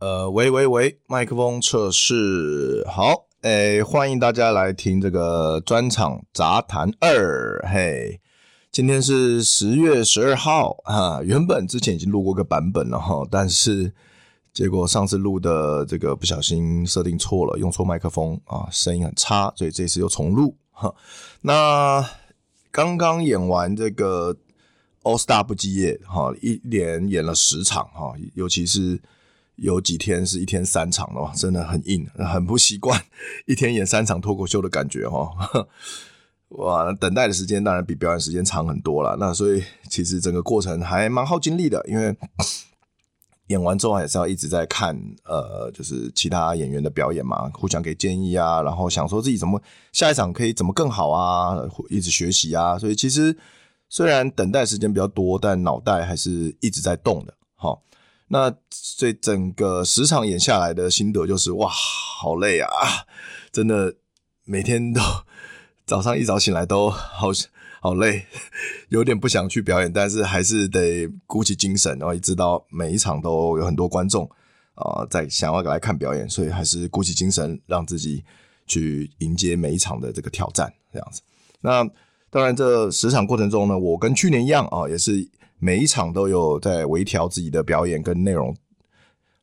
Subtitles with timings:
[0.00, 8.18] 呃，喂喂喂，麦克风测试好，诶，欢迎大家来听这个专场杂谈二，嘿，
[8.72, 13.92] 今天是十月十二号啊，原本之前已经录过个版本了哈，但是
[14.54, 20.94] 结果上次录的这个不小心设定错了，用错麦克风啊，声音很差，所以这次又重录哈。
[21.42, 22.02] 那
[22.70, 24.34] 刚刚演完这个
[25.02, 28.98] All Star 不羁夜哈，一连演了十场哈，尤其是。
[29.60, 32.98] 有几天是一天三场的，真的很硬，很不习惯
[33.46, 35.68] 一天演三场脱口秀的感觉哈。
[36.56, 39.16] 哇，等待的时间当然比表演时间长很多了。
[39.20, 42.16] 那所以其实整个过程还蛮耗精力的，因为
[43.48, 49.60] 演完之后还是要一直在看呃，就是其他演员的表演嘛，互相给建议啊，然后想说自己怎么
[49.92, 51.54] 下一场可以怎么更好啊，
[51.90, 52.78] 一直学习啊。
[52.78, 53.36] 所以其实
[53.90, 57.34] 虽然等待时间比较多，但脑袋还是一直在动的。
[57.54, 57.82] 好。
[58.32, 58.54] 那
[58.96, 62.70] 这整个十场演下来的心得就是哇，好累啊！
[63.50, 63.96] 真的
[64.44, 65.00] 每天都
[65.84, 67.30] 早上一早醒来都好
[67.80, 68.26] 好累，
[68.90, 74.30] 有点不想去表演，但是还是得鼓起精神，然后也知道每一场都有很多观众
[74.74, 78.24] 啊、在想要来看表演，所以还是鼓起精神，让自己
[78.68, 81.20] 去迎接每一场的这个挑战，这样子。
[81.62, 81.82] 那
[82.30, 85.28] 当然，这十场过程中呢，我跟去年一样啊、也是。
[85.60, 88.56] 每一场都有在微调自己的表演跟内容，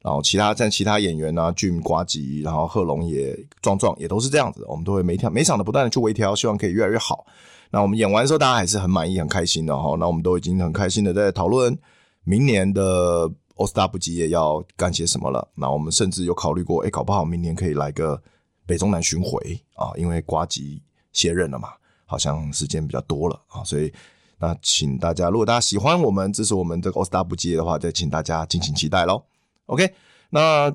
[0.00, 7.26] 然后其他像其他演员啊，Jim 呱吉，然后贺龙也壮壮也都是这样子，我们都会每场每场的不断的去微调，希望可以越来越好。
[7.70, 9.94] 那我们演完的时候，大家还是很满意、很开心的哈。
[9.98, 11.76] 那我们都已经很开心的在讨论
[12.24, 15.46] 明年的 All Star 不羁夜要干些什么了。
[15.54, 18.22] 那我们甚至有考虑过，哎，搞不好明年可以来个
[18.64, 19.38] 北中南巡回
[19.74, 20.82] 啊，因为瓜吉
[21.12, 21.70] 卸任了嘛，
[22.06, 23.92] 好像时间比较多了啊，所以。
[24.38, 29.22] 那请大家，如果大家喜欢我们支持我们这个 All Star 不接的话，再请大家敬请期待喽。
[29.64, 29.94] OK，
[30.28, 30.70] 那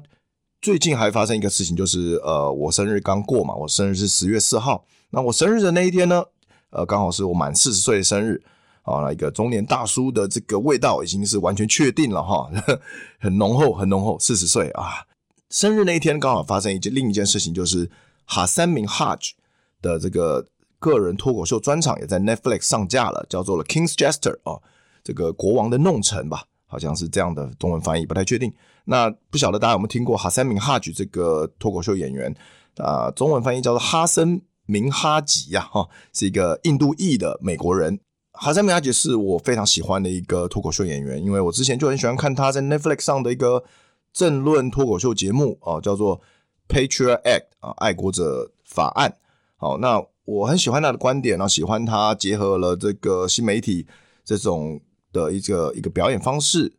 [0.59, 4.83] 最近还发生一个事情，就是呃，我生日刚过嘛，我生日是十月四号。
[5.11, 6.23] 那我生日的那一天呢，
[6.71, 8.41] 呃，刚好是我满四十岁的生日
[8.81, 12.49] 啊，那一个中年大叔的这个味道已经是完全确定了哈，
[13.21, 14.17] 很浓厚，很浓厚。
[14.17, 15.05] 四十岁啊，
[15.51, 17.91] 生日那一天刚好发生一件另一件事情，就是
[18.25, 19.35] 哈三明哈吉
[19.83, 20.47] 的这个。
[20.81, 24.59] 个人脱口秀专场也在 Netflix 上架了，叫做了 King's Jester 啊，
[25.03, 28.51] 这个国王的弄臣吧，好像是这样的中文翻译，不太确定。
[28.85, 32.35] 那不晓得大家有没有听过哈森明哈吉这个脱口秀演员
[32.77, 33.11] 啊？
[33.11, 37.99] 中文翻译叫做哈森明哈吉呀，哈，是一个印度裔的美国人。
[38.33, 43.63] 哈森明哈吉是我非常喜欢的一个脱口秀演员，因为我之前就很喜欢看他在 Netflix 上的一个
[44.11, 46.19] 政论脱口秀节目啊，叫做
[46.67, 49.15] Patriot Act 啊，爱国者法案。
[49.57, 50.03] 好，那。
[50.31, 53.85] 我很喜欢他的观点，然后喜欢他结合了这个新媒体
[54.23, 54.79] 这种
[55.11, 56.71] 的一个一个表演方式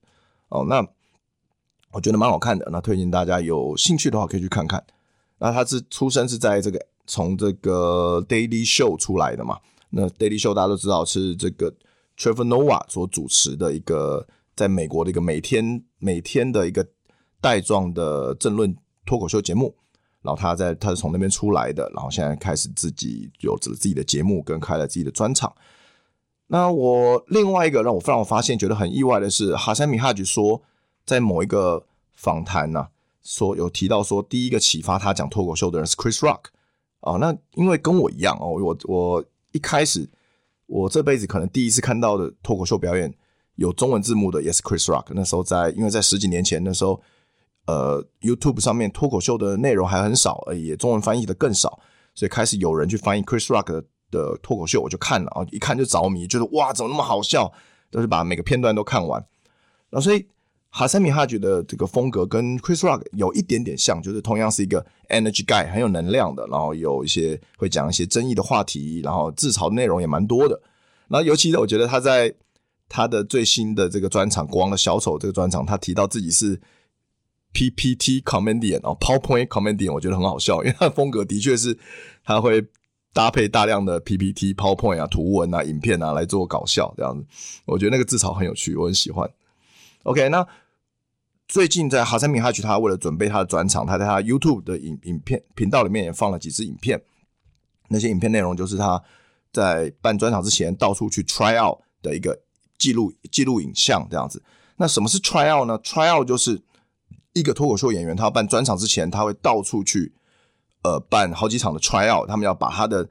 [0.49, 0.65] 哦。
[0.67, 0.83] 那
[1.93, 4.83] 我觉得蛮好看的，那推荐大家有兴趣的话可以去看看。
[5.39, 9.59] 那他是出生是在这个从这个 Daily Show 出来的嘛？
[9.91, 11.71] 那 Daily Show 大家都知道是这个
[12.17, 14.27] Trevor Noah 所主持的一个
[14.57, 16.87] 在美国的一个每天每天的一个
[17.43, 18.75] 带状的政论
[19.05, 19.75] 脱口秀节目。
[20.23, 25.53] 然后他在他是从那边出来的，然后现在开始自己有自己的节目跟开了自己的专场。
[26.47, 30.63] 那我另外一个让我让我发现觉得很意外的是，哈山米哈吉说
[31.05, 31.85] 在某一个
[32.15, 32.89] 访谈呢、啊，
[33.25, 36.45] 说有提到说第一个启发他讲脱口秀的人是 Chris Rock
[37.01, 37.17] 啊。
[37.17, 40.09] 那因为跟我一样哦，我我一开始
[40.67, 43.13] 我这辈子可能第一次看到的脱口秀表演
[43.57, 45.07] 有中文字幕的也是 Chris Rock。
[45.11, 47.03] 那时候在因为在十几年前那时候。
[47.67, 51.79] 呃，YouTube 上面脱口秀的内容还很少，呃，也中文翻译的更少，
[52.13, 57.53] 所以开始有人去翻译 Chris Rock 的脱口秀，我就看了啊，一看就着迷，觉得哇，怎么那么好笑，
[57.89, 59.25] 都是把每个片段都看完。
[59.91, 60.27] 然后所以
[60.71, 70.61] 哈桑米哈觉得这个风格跟 Chris Rock 有一点点像，就是同样是一个 Energy Guy，很有能量的，然后有一些会讲一些争议的话题，然后自嘲的内容也蛮多的。
[71.07, 72.35] 然后尤其我觉得他在
[72.89, 76.61] 他的最新的这个专场《国王的小丑》这个专场，他提到自己是。
[77.53, 81.79] PPT comedian 哦，PowerPoint comedian，我觉得很好笑，因为他的风格的确是
[82.25, 82.65] 他会
[83.13, 87.25] 搭配大量的 PPT、PowerPoint 啊、图文啊、影片啊来做搞笑这样子。
[87.67, 89.31] 我觉得那个自嘲很有趣，我很喜欢。
[90.05, 90.47] OK，那
[91.47, 97.03] 最近在哈萨米哈曲，他为了准备他的专场，他在他 YouTube 的影影片频道里面也放了几支影片。
[97.89, 99.03] 那些影片内容就是他
[99.53, 102.41] 在办专场之前到处去 try out 的一个
[102.79, 104.43] 记录记录影像这样子。
[104.77, 106.59] 那什么是 try out 呢？try out 就是
[107.33, 110.13] 一个脱口秀演员，他要办专场之前，他会到处去
[110.83, 113.09] 呃办好几场的 try out，他们要把他的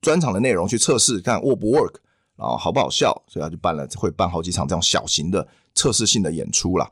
[0.00, 1.94] 专场的内容去测试，看 work 不 work，
[2.36, 6.90] 然后好不好笑，所以他就办了会办好几场这样小型的测试性的演出啦。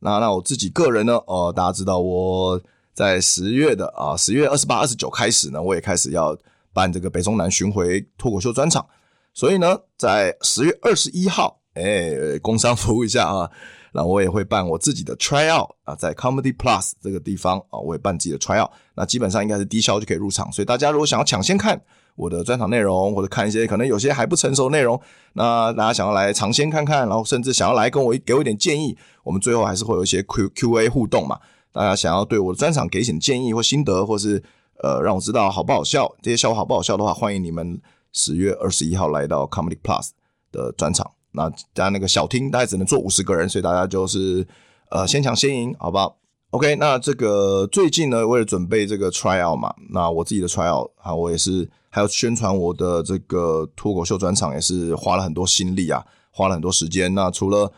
[0.00, 2.60] 那那我自己个人呢，呃，大家知道我
[2.94, 6.36] 在十月的啊，十月二十八、二十九开始呢，我也开始要
[6.72, 8.86] 办这个北中南巡回脱口秀专场，
[9.34, 13.50] 所以呢，在十月二十一号，哎，工商服务一下啊，
[13.92, 21.80] 那我也会办我自己的 try out 啊，在 Comedy Plus 这个地方啊，我也办自己的 try out，那基本上应该是低消就可以入场，所以大家如果想要抢先看。
[22.18, 25.00] 我的专场内容，或者看一些可能有些还不成熟的内容，
[25.34, 31.38] 那大家想要来尝鲜看看，然后甚至想要来跟我给我一点建议，我们最后还是会有一些 Q Q A 互动嘛。
[31.70, 34.42] 大家想要对我的专场给一些建议或心得，或是
[34.82, 37.80] 呃让我知道好不好笑，这些笑话好不好笑的话，欢迎你们
[38.12, 40.08] 十月二十一号来到 Comedy Plus
[40.50, 41.17] 的专场。
[41.38, 44.46] 那大家那个小厅大概只能坐五十个人，所以大家就是
[44.90, 46.18] 呃先抢先赢，好不好
[46.50, 57.14] ？OK，那这个最近呢，为了准备这个 tryout 嘛，那我自己的 tryout 啊，我也是还要宣传我的这个脱口秀专场，也是花了很多心力啊，花了很多时间。
[57.14, 57.70] 那除了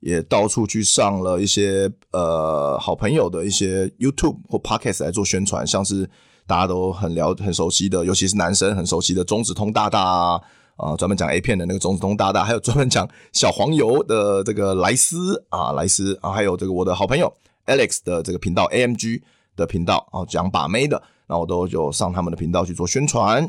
[0.00, 6.08] 也到处去上了一些呃好朋友的一些 YouTube 或 Podcast 来做宣传，像是
[6.46, 10.40] 大家都很了很熟悉的，尤其是男生很熟悉的中指通大大啊，
[10.78, 17.30] 啊、专门讲 A 片的那个中指通大大，还有 专门讲小黄油的这个莱斯啊，莱斯啊，还有这个我的好朋友。
[17.66, 19.20] Alex 的这个频道，AMG
[19.54, 23.42] 的频道啊，讲把妹的，那我都有上他们的频道去做宣传。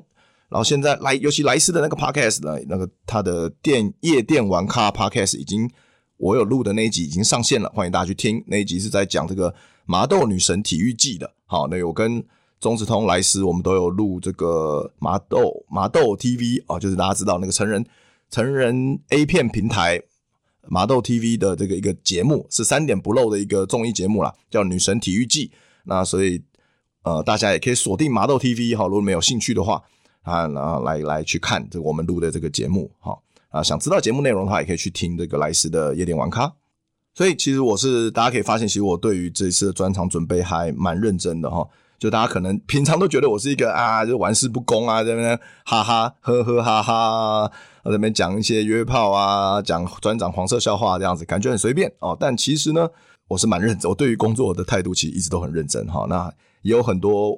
[0.49, 5.69] 然后现在来，尤其莱斯的那个 Podcast 呢，那个他的电夜店玩咖 Podcast 已经，
[6.17, 8.43] 我有录的那一集已经上线了，欢迎大家去听。
[8.47, 9.53] 那一集是在讲这个
[9.85, 11.31] 麻豆女神体育季的。
[11.45, 12.21] 好，那我跟
[12.59, 17.85] 中子通、莱斯，我们都有录这个麻豆麻豆 TV 啊，就是大家知道那个成人
[18.29, 20.01] 成人 A 片平台。
[20.71, 25.47] 麻豆 TV 的这个一个节目是三点不漏的一个综艺节目啦，叫《女神体育记》。
[25.85, 26.43] 那所以
[27.01, 29.81] 呃，大家也可以锁定麻豆 TV 哈，如果没有兴趣的话
[30.21, 33.17] 啊，然后来来去看这我们录的这个节目哈
[33.49, 36.53] 啊，想知道节目内容的话，也可以去听这个莱斯的夜店玩咖。
[37.15, 41.67] 所以其实我是大家可以发现，其实我对于这次的专场准备还蛮认真的哈。
[41.99, 47.51] 就大家可能平常都觉得我是一个啊，就玩世不恭啊，在那边哈哈呵呵哈哈，
[47.83, 52.15] 在那边讲一些约炮啊，讲专长黄色笑话这样子，感觉很随便哦。
[52.17, 52.87] 但其实呢，
[53.27, 56.05] 我是蛮认真，我对于工作的态度其实一直都很认真哈。
[56.07, 57.37] 那也有很多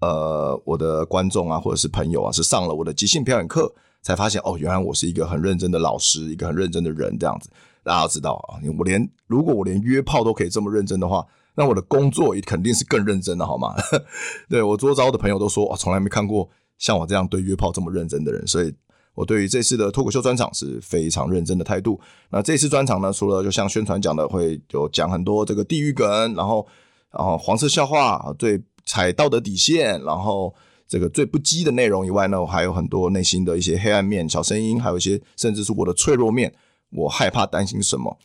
[0.00, 3.70] 呃我的观众啊，或者是朋友啊，是上了我的即兴表演课，
[4.00, 7.50] 才发现哦，原来我是一个很认真的老师，一个很认真的人这样子。
[7.84, 11.22] 大家要知道啊，我连如果我连约炮都可以这么认真的话。
[11.60, 13.74] 那我的工作也肯定是更认真的，好吗？
[14.48, 16.48] 对，我周遭的朋友都说，我从来没看过
[16.78, 18.74] 像我这样对约炮这么认真的人，所以
[19.14, 22.00] 我对于这次的脱口秀专场是非常认真的态度。
[22.30, 26.66] 那这次专场呢，除了就像宣传讲的，会有讲很多这个地狱梗，然后
[27.10, 30.54] 然后黄色笑话，最踩道德底线，然后
[30.88, 36.54] 这个最不羁的内容以外呢，我还有很多内心的一些黑暗面、小声音，还有一些甚至是我的脆弱面，
[36.90, 38.16] 我害怕担心什么。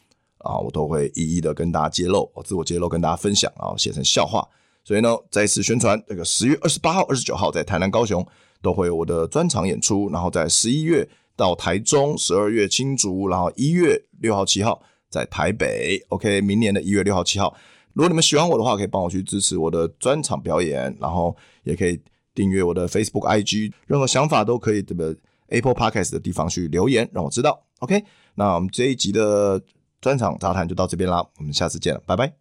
[0.46, 4.48] 啊，我都会一一的跟大家揭露，我自我揭露，跟大家分享，然后写成笑话。
[4.84, 8.24] 所以呢，再次宣传，这个十月二十八号、二十九号在台南、高雄
[8.62, 16.00] 都会有我的专场演出，然后在十一月到台中，十二月青竹，然后一月六号、七号在台北。
[16.10, 17.52] OK，明年的一月六号、七号，
[17.94, 22.00] 如果你们喜欢我的话，可以帮我去支持我的专场表演，然后也可以
[22.36, 27.60] 订阅我的 Facebook、IG，任何想法都可以这个 Apple Podcast 的地方去留言，让我知道。
[27.80, 28.04] OK，
[28.36, 29.60] 那我们这一集的。
[30.06, 32.32] 专场杂谈就到这边啦，我们下次见，拜拜。